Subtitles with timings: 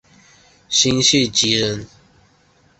[0.67, 1.87] 辛弃疾人。